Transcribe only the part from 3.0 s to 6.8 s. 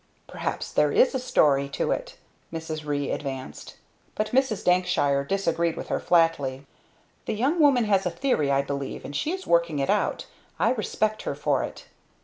advanced; but Mrs. Dankshire disagreed with her flatly.